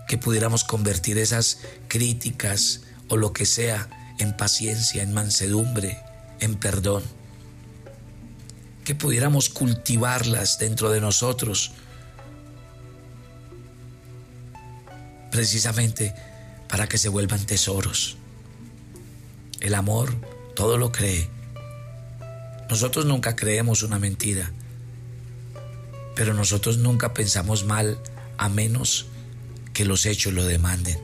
Que 0.08 0.18
pudiéramos 0.18 0.64
convertir 0.64 1.18
esas 1.18 1.60
críticas 1.88 2.82
o 3.10 3.18
lo 3.18 3.34
que 3.34 3.46
sea 3.46 3.90
en 4.20 4.36
paciencia, 4.36 5.04
en 5.04 5.14
mansedumbre, 5.14 6.02
en 6.44 6.56
perdón. 6.56 7.04
Que 8.84 8.96
pudiéramos 8.96 9.50
cultivarlas 9.50 10.60
dentro 10.60 10.90
de 10.90 11.00
nosotros 11.00 11.72
precisamente 15.32 16.14
para 16.70 16.88
que 16.88 16.98
se 16.98 17.10
vuelvan 17.10 17.46
tesoros. 17.46 18.18
El 19.62 19.74
amor 19.74 20.14
todo 20.56 20.78
lo 20.78 20.92
cree, 20.92 21.28
nosotros 22.70 23.06
nunca 23.06 23.36
creemos 23.36 23.84
una 23.84 24.00
mentira, 24.00 24.52
pero 26.16 26.34
nosotros 26.34 26.78
nunca 26.78 27.14
pensamos 27.14 27.66
mal 27.66 28.00
a 28.38 28.50
menos 28.50 29.08
que 29.74 29.86
los 29.86 30.06
hechos 30.06 30.34
lo 30.34 30.46
demanden. 30.46 31.00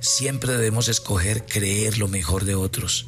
Siempre 0.00 0.52
debemos 0.52 0.88
escoger 0.88 1.46
creer 1.46 1.98
lo 1.98 2.08
mejor 2.08 2.44
de 2.44 2.54
otros. 2.54 3.06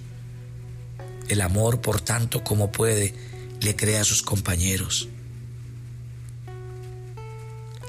El 1.28 1.40
amor, 1.40 1.80
por 1.80 2.00
tanto, 2.00 2.42
como 2.42 2.72
puede, 2.72 3.14
le 3.60 3.76
cree 3.76 3.98
a 3.98 4.04
sus 4.04 4.22
compañeros. 4.22 5.08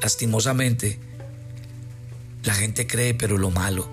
Lastimosamente, 0.01 0.99
la 2.43 2.53
gente 2.53 2.87
cree 2.87 3.13
pero 3.13 3.37
lo 3.37 3.51
malo. 3.51 3.89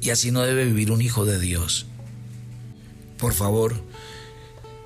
Y 0.00 0.10
así 0.10 0.30
no 0.30 0.42
debe 0.42 0.64
vivir 0.64 0.90
un 0.90 1.02
hijo 1.02 1.24
de 1.24 1.38
Dios. 1.38 1.86
Por 3.18 3.34
favor, 3.34 3.82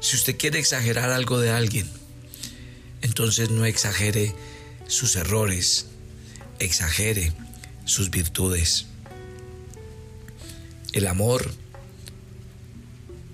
si 0.00 0.16
usted 0.16 0.36
quiere 0.36 0.58
exagerar 0.58 1.10
algo 1.10 1.38
de 1.38 1.50
alguien, 1.50 1.88
entonces 3.02 3.50
no 3.50 3.64
exagere 3.64 4.34
sus 4.86 5.16
errores, 5.16 5.86
exagere 6.58 7.32
sus 7.84 8.10
virtudes. 8.10 8.86
El 10.92 11.06
amor 11.06 11.52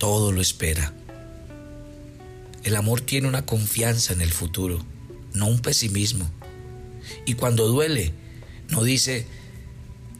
todo 0.00 0.32
lo 0.32 0.40
espera. 0.40 0.94
El 2.64 2.74
amor 2.74 3.02
tiene 3.02 3.28
una 3.28 3.44
confianza 3.44 4.14
en 4.14 4.22
el 4.22 4.32
futuro, 4.32 4.84
no 5.34 5.46
un 5.46 5.60
pesimismo. 5.60 6.28
Y 7.26 7.34
cuando 7.34 7.68
duele, 7.68 8.14
no 8.70 8.82
dice, 8.82 9.26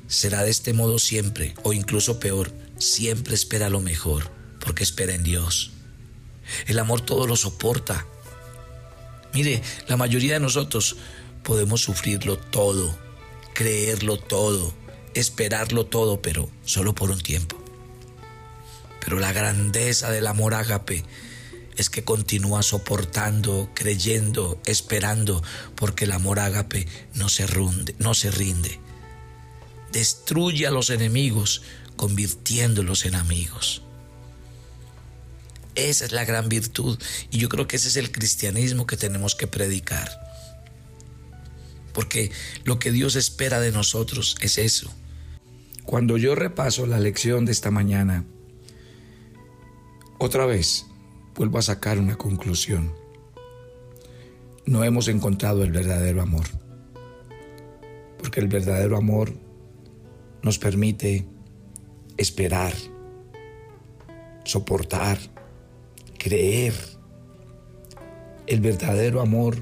será 0.06 0.44
de 0.44 0.50
este 0.50 0.74
modo 0.74 0.98
siempre, 0.98 1.54
o 1.62 1.72
incluso 1.72 2.20
peor, 2.20 2.52
siempre 2.78 3.34
espera 3.34 3.70
lo 3.70 3.80
mejor 3.80 4.30
porque 4.60 4.84
espera 4.84 5.14
en 5.14 5.22
Dios. 5.22 5.72
El 6.66 6.78
amor 6.78 7.00
todo 7.00 7.26
lo 7.26 7.34
soporta. 7.34 8.06
Mire, 9.32 9.62
la 9.88 9.96
mayoría 9.96 10.34
de 10.34 10.40
nosotros 10.40 10.96
podemos 11.42 11.80
sufrirlo 11.80 12.36
todo, 12.36 12.98
creerlo 13.54 14.18
todo, 14.18 14.74
esperarlo 15.14 15.86
todo, 15.86 16.20
pero 16.20 16.50
solo 16.64 16.94
por 16.94 17.10
un 17.10 17.20
tiempo. 17.20 17.59
Pero 19.00 19.18
la 19.18 19.32
grandeza 19.32 20.10
del 20.10 20.26
amor 20.26 20.54
ágape 20.54 21.04
es 21.76 21.88
que 21.88 22.04
continúa 22.04 22.62
soportando, 22.62 23.70
creyendo, 23.74 24.60
esperando, 24.66 25.42
porque 25.76 26.04
el 26.04 26.12
amor 26.12 26.38
ágape 26.38 26.86
no 27.14 27.28
se, 27.28 27.46
runde, 27.46 27.94
no 27.98 28.14
se 28.14 28.30
rinde. 28.30 28.78
Destruye 29.92 30.66
a 30.66 30.70
los 30.70 30.90
enemigos 30.90 31.62
convirtiéndolos 31.96 33.06
en 33.06 33.14
amigos. 33.14 33.82
Esa 35.74 36.04
es 36.04 36.12
la 36.12 36.24
gran 36.24 36.48
virtud 36.48 36.98
y 37.30 37.38
yo 37.38 37.48
creo 37.48 37.66
que 37.66 37.76
ese 37.76 37.88
es 37.88 37.96
el 37.96 38.12
cristianismo 38.12 38.86
que 38.86 38.96
tenemos 38.96 39.34
que 39.34 39.46
predicar. 39.46 40.10
Porque 41.92 42.30
lo 42.64 42.78
que 42.78 42.92
Dios 42.92 43.16
espera 43.16 43.60
de 43.60 43.72
nosotros 43.72 44.36
es 44.40 44.58
eso. 44.58 44.92
Cuando 45.84 46.18
yo 46.18 46.34
repaso 46.34 46.86
la 46.86 47.00
lección 47.00 47.44
de 47.44 47.52
esta 47.52 47.70
mañana, 47.70 48.24
otra 50.20 50.44
vez 50.44 50.86
vuelvo 51.34 51.58
a 51.58 51.62
sacar 51.62 51.98
una 51.98 52.16
conclusión. 52.16 52.92
No 54.66 54.84
hemos 54.84 55.08
encontrado 55.08 55.64
el 55.64 55.72
verdadero 55.72 56.20
amor. 56.20 56.44
Porque 58.18 58.40
el 58.40 58.48
verdadero 58.48 58.98
amor 58.98 59.32
nos 60.42 60.58
permite 60.58 61.26
esperar, 62.18 62.74
soportar, 64.44 65.18
creer. 66.18 66.74
El 68.46 68.60
verdadero 68.60 69.22
amor 69.22 69.56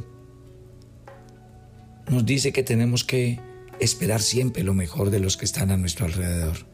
nos 2.08 2.26
dice 2.26 2.52
que 2.52 2.64
tenemos 2.64 3.04
que 3.04 3.38
esperar 3.78 4.20
siempre 4.20 4.64
lo 4.64 4.74
mejor 4.74 5.10
de 5.10 5.20
los 5.20 5.36
que 5.36 5.44
están 5.44 5.70
a 5.70 5.76
nuestro 5.76 6.06
alrededor. 6.06 6.66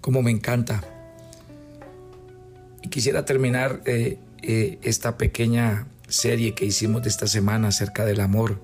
Como 0.00 0.22
me 0.22 0.30
encanta. 0.30 0.99
Quisiera 2.90 3.24
terminar 3.24 3.82
eh, 3.86 4.18
eh, 4.42 4.78
esta 4.82 5.16
pequeña 5.16 5.86
serie 6.08 6.54
que 6.54 6.66
hicimos 6.66 7.02
de 7.02 7.08
esta 7.08 7.26
semana 7.26 7.68
acerca 7.68 8.04
del 8.04 8.20
amor, 8.20 8.62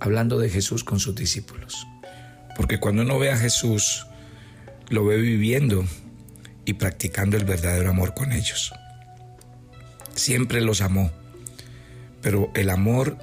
hablando 0.00 0.38
de 0.38 0.48
Jesús 0.48 0.84
con 0.84 0.98
sus 0.98 1.14
discípulos. 1.14 1.86
Porque 2.56 2.80
cuando 2.80 3.02
uno 3.02 3.18
ve 3.18 3.30
a 3.30 3.36
Jesús, 3.36 4.06
lo 4.88 5.04
ve 5.04 5.18
viviendo 5.18 5.84
y 6.64 6.74
practicando 6.74 7.36
el 7.36 7.44
verdadero 7.44 7.90
amor 7.90 8.14
con 8.14 8.32
ellos 8.32 8.72
siempre 10.14 10.60
los 10.60 10.80
amó, 10.80 11.10
pero 12.20 12.50
el 12.54 12.70
amor 12.70 13.18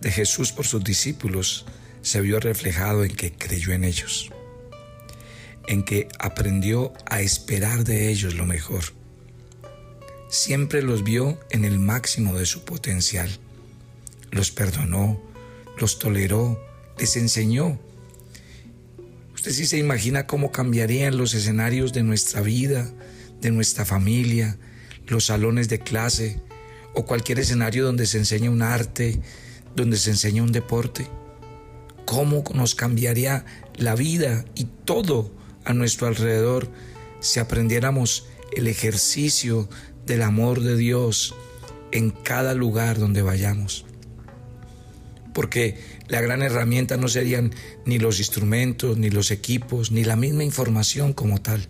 de 0.00 0.10
Jesús 0.10 0.52
por 0.52 0.66
sus 0.66 0.84
discípulos 0.84 1.66
se 2.02 2.20
vio 2.20 2.40
reflejado 2.40 3.04
en 3.04 3.14
que 3.14 3.32
creyó 3.32 3.72
en 3.72 3.84
ellos, 3.84 4.30
en 5.66 5.82
que 5.84 6.08
aprendió 6.18 6.92
a 7.06 7.20
esperar 7.20 7.84
de 7.84 8.08
ellos 8.08 8.34
lo 8.34 8.46
mejor. 8.46 8.84
Siempre 10.28 10.82
los 10.82 11.04
vio 11.04 11.40
en 11.50 11.64
el 11.64 11.78
máximo 11.78 12.38
de 12.38 12.44
su 12.44 12.64
potencial. 12.64 13.30
Los 14.30 14.50
perdonó, 14.50 15.18
los 15.78 15.98
toleró, 15.98 16.60
les 16.98 17.16
enseñó. 17.16 17.78
Usted 19.34 19.52
sí 19.52 19.66
se 19.66 19.78
imagina 19.78 20.26
cómo 20.26 20.52
cambiarían 20.52 21.16
los 21.16 21.32
escenarios 21.32 21.94
de 21.94 22.02
nuestra 22.02 22.42
vida, 22.42 22.90
de 23.40 23.50
nuestra 23.50 23.86
familia, 23.86 24.58
los 25.06 25.26
salones 25.26 25.70
de 25.70 25.78
clase 25.78 26.42
o 26.94 27.06
cualquier 27.06 27.38
escenario 27.38 27.86
donde 27.86 28.04
se 28.04 28.18
enseña 28.18 28.50
un 28.50 28.60
arte, 28.60 29.20
donde 29.74 29.96
se 29.96 30.10
enseña 30.10 30.42
un 30.42 30.52
deporte. 30.52 31.08
¿Cómo 32.04 32.44
nos 32.54 32.74
cambiaría 32.74 33.46
la 33.76 33.94
vida 33.94 34.44
y 34.54 34.64
todo 34.84 35.30
a 35.64 35.72
nuestro 35.72 36.06
alrededor 36.06 36.68
si 37.20 37.40
aprendiéramos 37.40 38.26
el 38.56 38.66
ejercicio 38.66 39.68
del 40.08 40.22
amor 40.22 40.60
de 40.60 40.76
Dios 40.76 41.34
en 41.92 42.10
cada 42.10 42.54
lugar 42.54 42.98
donde 42.98 43.22
vayamos. 43.22 43.84
Porque 45.34 45.78
la 46.08 46.20
gran 46.20 46.42
herramienta 46.42 46.96
no 46.96 47.06
serían 47.08 47.52
ni 47.84 47.98
los 47.98 48.18
instrumentos, 48.18 48.98
ni 48.98 49.10
los 49.10 49.30
equipos, 49.30 49.92
ni 49.92 50.02
la 50.02 50.16
misma 50.16 50.42
información 50.42 51.12
como 51.12 51.40
tal. 51.40 51.68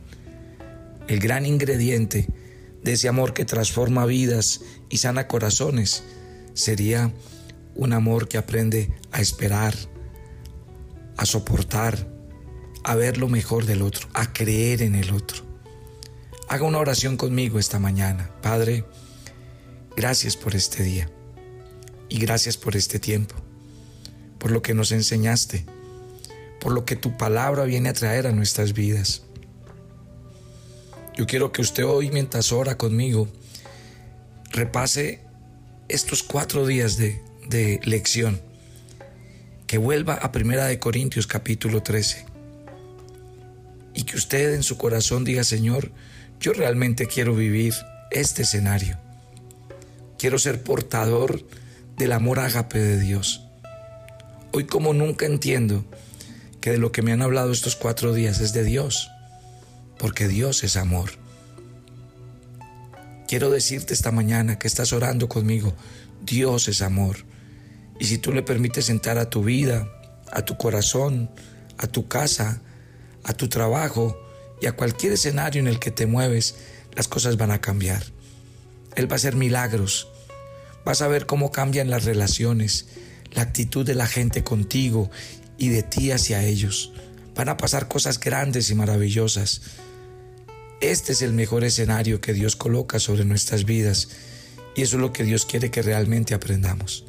El 1.09 1.19
gran 1.19 1.45
ingrediente 1.45 2.29
de 2.83 2.93
ese 2.93 3.09
amor 3.09 3.35
que 3.35 3.45
transforma 3.45 4.07
vidas 4.07 4.63
y 4.89 4.99
sana 4.99 5.27
corazones 5.27 6.05
sería 6.55 7.13
un 7.75 7.93
amor 7.93 8.29
que 8.29 8.39
aprende 8.39 8.93
a 9.11 9.21
esperar, 9.21 9.75
a 11.17 11.27
soportar, 11.27 12.09
a 12.85 12.95
ver 12.95 13.19
lo 13.19 13.29
mejor 13.29 13.67
del 13.67 13.83
otro, 13.83 14.09
a 14.15 14.33
creer 14.33 14.83
en 14.83 14.95
el 14.95 15.11
otro. 15.11 15.48
Haga 16.49 16.65
una 16.65 16.79
oración 16.79 17.19
conmigo 17.19 17.59
esta 17.59 17.79
mañana. 17.79 18.31
Padre, 18.41 18.85
gracias 19.95 20.35
por 20.35 20.55
este 20.55 20.83
día 20.83 21.11
y 22.09 22.19
gracias 22.21 22.57
por 22.57 22.75
este 22.75 22.99
tiempo, 22.99 23.35
por 24.39 24.51
lo 24.51 24.63
que 24.63 24.73
nos 24.73 24.91
enseñaste, 24.91 25.67
por 26.59 26.73
lo 26.73 26.87
que 26.87 26.97
tu 26.97 27.19
palabra 27.19 27.65
viene 27.65 27.91
a 27.91 27.93
traer 27.93 28.27
a 28.27 28.33
nuestras 28.33 28.73
vidas. 28.73 29.25
Yo 31.15 31.27
quiero 31.27 31.53
que 31.53 31.61
usted 31.61 31.85
hoy, 31.85 32.11
mientras 32.11 32.51
ora 32.51 32.79
conmigo, 32.79 33.29
repase 34.51 35.21
estos 35.89 36.23
cuatro 36.23 36.67
días 36.67 36.97
de, 36.97 37.21
de 37.47 37.79
lección, 37.85 38.41
que 39.67 39.77
vuelva 39.77 40.15
a 40.15 40.33
Primera 40.33 40.65
de 40.65 40.79
Corintios 40.79 41.27
capítulo 41.27 41.83
13 41.83 42.25
y 43.93 44.05
que 44.05 44.17
usted 44.17 44.55
en 44.55 44.63
su 44.63 44.79
corazón 44.79 45.25
diga, 45.25 45.45
Señor, 45.45 45.91
yo 46.41 46.53
realmente 46.53 47.07
quiero 47.07 47.35
vivir 47.35 47.75
este 48.11 48.43
escenario. 48.43 48.99
Quiero 50.19 50.39
ser 50.39 50.63
portador 50.63 51.45
del 51.97 52.13
amor 52.13 52.39
ágape 52.41 52.79
de 52.79 52.99
Dios. 52.99 53.45
Hoy 54.53 54.65
como 54.65 54.95
nunca 54.95 55.27
entiendo 55.27 55.85
que 56.61 56.71
de 56.71 56.79
lo 56.79 56.93
que 56.93 57.03
me 57.03 57.13
han 57.13 57.23
hablado 57.23 57.53
estos 57.53 57.77
cuatro 57.77 58.13
días 58.13 58.41
es 58.41 58.53
de 58.53 58.65
Dios 58.65 59.11
porque 59.99 60.29
Dios 60.29 60.65
es 60.65 60.77
amor. 60.77 61.11
Quiero 63.27 63.51
decirte 63.51 63.93
esta 63.93 64.13
mañana 64.13 64.59
que 64.59 64.69
estás 64.69 64.93
orando 64.93 65.29
conmigo, 65.29 65.75
Dios 66.25 66.69
es 66.69 66.81
amor. 66.81 67.17
Y 68.01 68.07
si 68.07 68.19
tú 68.19 68.33
le 68.33 68.43
permites 68.43 68.89
entrar 68.89 69.19
a 69.19 69.29
tu 69.29 69.43
vida, 69.43 69.87
a 70.33 70.43
tu 70.43 70.57
corazón, 70.57 71.31
a 71.77 71.89
tu 71.89 72.09
casa, 72.09 72.63
a 73.25 73.35
tu 73.35 73.49
trabajo 73.49 74.17
y 74.61 74.67
a 74.67 74.73
cualquier 74.73 75.13
escenario 75.13 75.61
en 75.61 75.69
el 75.69 75.79
que 75.79 75.91
te 75.91 76.07
mueves, 76.07 76.57
las 76.95 77.09
cosas 77.09 77.37
van 77.37 77.51
a 77.51 77.61
cambiar. 77.61 78.03
Él 78.97 79.11
va 79.11 79.15
a 79.15 79.17
hacer 79.17 79.37
milagros. 79.37 80.09
Vas 80.85 81.03
a 81.03 81.09
ver 81.09 81.27
cómo 81.27 81.53
cambian 81.53 81.91
las 81.91 82.05
relaciones, 82.05 82.87
la 83.33 83.43
actitud 83.43 83.87
de 83.87 83.95
la 83.95 84.07
gente 84.07 84.43
contigo 84.43 85.11
y 85.59 85.69
de 85.69 85.83
ti 85.83 86.11
hacia 86.11 86.43
ellos. 86.45 86.93
Van 87.35 87.49
a 87.49 87.57
pasar 87.57 87.89
cosas 87.89 88.19
grandes 88.19 88.71
y 88.71 88.75
maravillosas. 88.75 89.63
Este 90.81 91.13
es 91.13 91.23
el 91.23 91.33
mejor 91.33 91.65
escenario 91.65 92.21
que 92.21 92.33
Dios 92.33 92.57
coloca 92.57 92.99
sobre 92.99 93.25
nuestras 93.25 93.65
vidas 93.65 94.09
y 94.75 94.83
eso 94.83 94.97
es 94.97 95.01
lo 95.01 95.13
que 95.13 95.25
Dios 95.25 95.45
quiere 95.45 95.71
que 95.71 95.83
realmente 95.83 96.35
aprendamos. 96.35 97.05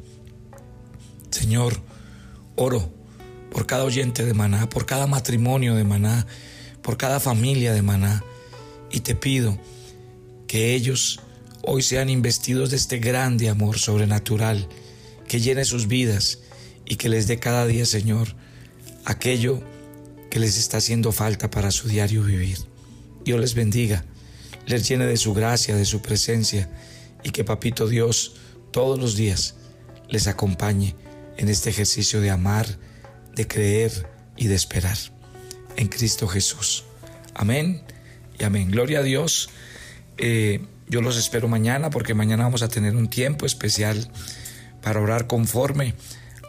Señor, 1.30 1.80
oro 2.56 2.92
por 3.52 3.66
cada 3.66 3.84
oyente 3.84 4.24
de 4.24 4.34
Maná, 4.34 4.68
por 4.68 4.86
cada 4.86 5.06
matrimonio 5.06 5.74
de 5.74 5.84
Maná, 5.84 6.26
por 6.82 6.96
cada 6.96 7.20
familia 7.20 7.72
de 7.72 7.82
Maná 7.82 8.24
y 8.90 9.00
te 9.00 9.14
pido 9.14 9.58
que 10.46 10.74
ellos 10.74 11.20
hoy 11.62 11.82
sean 11.82 12.08
investidos 12.08 12.70
de 12.70 12.76
este 12.76 12.98
grande 12.98 13.48
amor 13.48 13.78
sobrenatural 13.78 14.68
que 15.28 15.40
llene 15.40 15.64
sus 15.64 15.86
vidas 15.86 16.40
y 16.84 16.96
que 16.96 17.08
les 17.08 17.26
dé 17.28 17.38
cada 17.38 17.66
día, 17.66 17.86
Señor, 17.86 18.34
aquello 19.04 19.62
que 20.30 20.40
les 20.40 20.58
está 20.58 20.78
haciendo 20.78 21.12
falta 21.12 21.50
para 21.50 21.70
su 21.70 21.88
diario 21.88 22.22
vivir. 22.22 22.58
Dios 23.24 23.40
les 23.40 23.54
bendiga, 23.54 24.04
les 24.66 24.88
llene 24.88 25.06
de 25.06 25.16
su 25.16 25.34
gracia, 25.34 25.76
de 25.76 25.84
su 25.84 26.02
presencia 26.02 26.70
y 27.22 27.30
que 27.30 27.44
Papito 27.44 27.86
Dios 27.86 28.36
todos 28.72 28.98
los 28.98 29.16
días 29.16 29.54
les 30.08 30.26
acompañe 30.26 30.96
en 31.36 31.48
este 31.48 31.70
ejercicio 31.70 32.20
de 32.20 32.30
amar, 32.30 32.66
de 33.34 33.46
creer 33.46 34.08
y 34.36 34.48
de 34.48 34.54
esperar. 34.54 34.96
En 35.80 35.88
Cristo 35.88 36.28
Jesús. 36.28 36.84
Amén 37.34 37.80
y 38.38 38.44
amén. 38.44 38.70
Gloria 38.70 38.98
a 38.98 39.02
Dios. 39.02 39.48
Eh, 40.18 40.60
yo 40.88 41.00
los 41.00 41.16
espero 41.16 41.48
mañana 41.48 41.88
porque 41.88 42.12
mañana 42.12 42.44
vamos 42.44 42.60
a 42.62 42.68
tener 42.68 42.94
un 42.94 43.08
tiempo 43.08 43.46
especial 43.46 44.10
para 44.82 45.00
orar 45.00 45.26
conforme 45.26 45.94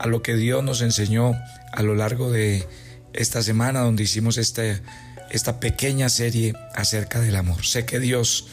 a 0.01 0.07
lo 0.07 0.21
que 0.21 0.35
Dios 0.35 0.65
nos 0.65 0.81
enseñó 0.81 1.33
a 1.71 1.81
lo 1.81 1.95
largo 1.95 2.29
de 2.29 2.67
esta 3.13 3.41
semana 3.41 3.79
donde 3.79 4.03
hicimos 4.03 4.37
este 4.37 4.81
esta 5.29 5.61
pequeña 5.61 6.09
serie 6.09 6.53
acerca 6.75 7.21
del 7.21 7.37
amor. 7.37 7.65
Sé 7.65 7.85
que 7.85 8.01
Dios 8.01 8.49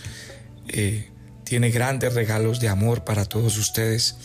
eh, 0.68 1.08
tiene 1.42 1.70
grandes 1.70 2.14
regalos 2.14 2.60
de 2.60 2.68
amor 2.68 3.02
para 3.02 3.24
todos 3.24 3.58
ustedes, 3.58 4.16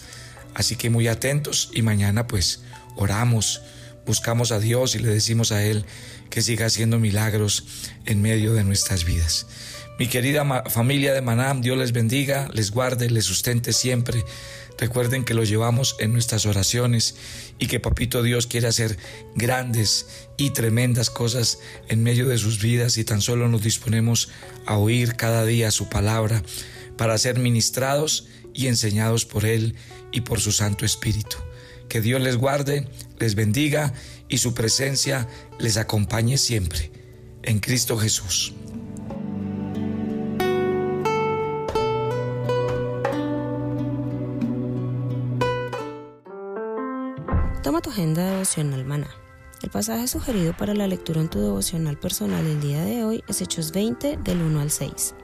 así 0.54 0.76
que 0.76 0.92
muy 0.92 1.08
atentos 1.08 1.72
y 1.74 1.82
mañana 1.82 2.28
pues 2.28 2.62
oramos, 2.96 3.64
buscamos 4.06 4.52
a 4.52 4.60
Dios 4.60 4.96
y 4.96 5.00
le 5.00 5.10
decimos 5.10 5.52
a 5.52 5.64
Él 5.64 5.86
que 6.30 6.42
siga 6.42 6.66
haciendo 6.66 7.00
milagros 7.00 7.66
en 8.06 8.22
medio 8.22 8.54
de 8.54 8.64
nuestras 8.64 9.06
vidas. 9.06 9.48
Mi 10.00 10.08
querida 10.08 10.44
familia 10.70 11.14
de 11.14 11.22
Maná, 11.22 11.54
Dios 11.54 11.78
les 11.78 11.92
bendiga, 11.92 12.50
les 12.54 12.72
guarde, 12.72 13.10
les 13.10 13.26
sustente 13.26 13.74
siempre 13.74 14.24
Recuerden 14.78 15.24
que 15.24 15.34
lo 15.34 15.44
llevamos 15.44 15.96
en 16.00 16.14
nuestras 16.14 16.46
oraciones 16.46 17.16
y 17.60 17.68
que 17.68 17.80
Papito 17.80 18.24
Dios 18.24 18.48
quiere 18.48 18.68
hacer 18.68 18.98
grandes 19.36 20.08
y 20.36 20.50
tremendas 20.50 21.10
cosas 21.10 21.60
en 21.88 22.04
medio 22.04 22.28
de 22.28 22.38
sus 22.38 22.62
vidas 22.62 22.98
y 22.98 23.04
tan 23.04 23.22
solo 23.22 23.48
nos 23.48 23.62
disponemos 23.62 24.30
a 24.66 24.78
oír 24.78 25.16
cada 25.16 25.46
día 25.46 25.72
su 25.72 25.90
palabra 25.90 26.44
para 26.98 27.18
ser 27.18 27.40
ministrados 27.40 28.28
y 28.54 28.68
enseñados 28.68 29.26
por 29.26 29.46
Él 29.46 29.76
y 30.12 30.22
por 30.22 30.40
su 30.40 30.52
Santo 30.52 30.86
Espíritu. 30.86 31.38
Que 31.90 32.02
Dios 32.02 32.22
les 32.22 32.38
guarde, 32.38 32.88
les 33.20 33.36
bendiga 33.36 33.94
y 34.28 34.40
su 34.40 34.54
presencia 34.54 35.28
les 35.60 35.78
acompañe 35.78 36.38
siempre. 36.38 36.92
En 37.44 37.60
Cristo 37.60 37.98
Jesús. 37.98 38.54
Toma 47.62 47.82
tu 47.82 47.90
agenda 47.90 48.32
devocional 48.32 48.86
maná. 48.86 49.08
El 49.64 49.70
pasaje 49.70 50.10
sugerido 50.10 50.52
para 50.58 50.74
la 50.74 50.86
lectura 50.88 51.22
en 51.22 51.30
tu 51.30 51.40
devocional 51.40 51.98
personal 51.98 52.46
el 52.46 52.60
día 52.60 52.84
de 52.84 53.06
hoy 53.06 53.24
es 53.30 53.40
Hechos 53.42 53.72
20 53.72 54.18
del 54.18 54.42
1 54.42 54.60
al 54.60 54.70
6. 54.70 55.16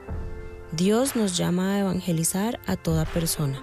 Dios 0.72 1.14
nos 1.14 1.36
llama 1.36 1.74
a 1.74 1.80
evangelizar 1.80 2.58
a 2.66 2.76
toda 2.76 3.04
persona, 3.04 3.62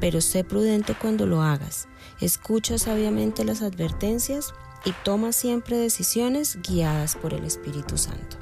pero 0.00 0.20
sé 0.20 0.42
prudente 0.42 0.96
cuando 1.00 1.26
lo 1.26 1.42
hagas. 1.42 1.86
Escucha 2.20 2.78
sabiamente 2.78 3.44
las 3.44 3.62
advertencias 3.62 4.52
y 4.84 4.92
toma 5.04 5.32
siempre 5.32 5.76
decisiones 5.76 6.58
guiadas 6.62 7.14
por 7.14 7.32
el 7.32 7.44
Espíritu 7.44 7.96
Santo. 7.96 8.36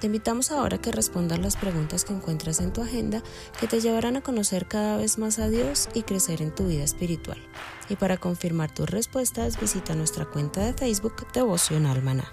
Te 0.00 0.06
invitamos 0.06 0.50
ahora 0.50 0.76
a 0.76 0.80
que 0.80 0.90
respondas 0.92 1.38
las 1.38 1.56
preguntas 1.56 2.04
que 2.04 2.14
encuentras 2.14 2.60
en 2.60 2.72
tu 2.72 2.80
agenda 2.80 3.22
que 3.60 3.66
te 3.66 3.80
llevarán 3.80 4.16
a 4.16 4.22
conocer 4.22 4.66
cada 4.66 4.96
vez 4.96 5.18
más 5.18 5.38
a 5.38 5.48
Dios 5.48 5.88
y 5.92 6.02
crecer 6.02 6.40
en 6.40 6.54
tu 6.54 6.68
vida 6.68 6.82
espiritual. 6.82 7.38
Y 7.90 7.96
para 7.96 8.16
confirmar 8.16 8.72
tus 8.72 8.88
respuestas, 8.88 9.60
visita 9.60 9.94
nuestra 9.94 10.24
cuenta 10.24 10.64
de 10.64 10.72
Facebook 10.72 11.26
Devocional 11.34 12.02
Maná. 12.02 12.32